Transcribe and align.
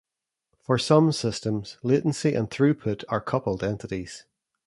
For 0.57 0.79
some 0.79 1.11
systems, 1.11 1.77
latency 1.83 2.33
and 2.33 2.49
throughput 2.49 3.03
are 3.09 3.21
coupled 3.21 3.63
entities. 3.63 4.25